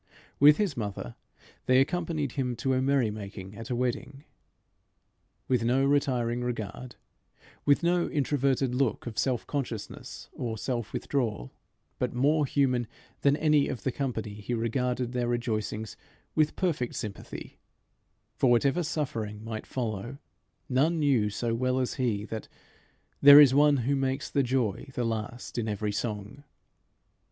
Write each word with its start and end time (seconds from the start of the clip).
With 0.39 0.57
his 0.57 0.75
mother 0.75 1.13
they 1.67 1.79
accompanied 1.79 2.31
him 2.31 2.55
to 2.55 2.73
a 2.73 2.81
merry 2.81 3.11
making 3.11 3.55
at 3.55 3.69
a 3.69 3.75
wedding. 3.75 4.23
With 5.47 5.63
no 5.63 5.85
retiring 5.85 6.41
regard, 6.43 6.95
with 7.67 7.83
no 7.83 8.09
introverted 8.09 8.73
look 8.73 9.05
of 9.05 9.19
self 9.19 9.45
consciousness 9.45 10.27
or 10.33 10.57
self 10.57 10.91
withdrawal, 10.91 11.51
but 11.99 12.15
more 12.15 12.47
human 12.47 12.87
than 13.21 13.35
any 13.37 13.67
of 13.67 13.83
the 13.83 13.91
company, 13.91 14.33
he 14.33 14.55
regarded 14.55 15.11
their 15.11 15.27
rejoicings 15.27 15.95
with 16.33 16.55
perfect 16.55 16.95
sympathy, 16.95 17.59
for, 18.33 18.49
whatever 18.49 18.81
suffering 18.81 19.43
might 19.43 19.67
follow, 19.67 20.17
none 20.67 20.97
knew 20.97 21.29
so 21.29 21.53
well 21.53 21.77
as 21.79 21.93
he 22.01 22.25
that 22.25 22.47
"there 23.21 23.39
is 23.39 23.53
one 23.53 23.77
Who 23.85 23.95
makes 23.95 24.31
the 24.31 24.41
joy 24.41 24.89
the 24.95 25.05
last 25.05 25.59
in 25.59 25.67
every 25.67 25.91
song." 25.91 26.43